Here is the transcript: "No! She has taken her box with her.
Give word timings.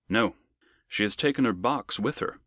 "No! 0.09 0.35
She 0.87 1.03
has 1.03 1.15
taken 1.15 1.45
her 1.45 1.53
box 1.53 1.99
with 1.99 2.17
her. 2.17 2.39